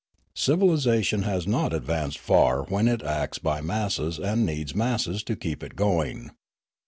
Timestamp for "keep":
5.35-5.61